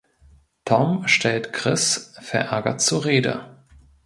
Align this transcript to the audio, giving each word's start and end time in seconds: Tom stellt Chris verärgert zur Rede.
Tom 0.65 1.07
stellt 1.07 1.53
Chris 1.53 2.15
verärgert 2.19 2.81
zur 2.81 3.05
Rede. 3.05 3.53